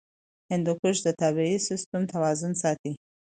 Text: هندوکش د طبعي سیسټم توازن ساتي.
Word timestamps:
هندوکش 0.51 0.97
د 1.03 1.07
طبعي 1.21 1.55
سیسټم 1.67 2.01
توازن 2.13 2.51
ساتي. 2.63 2.91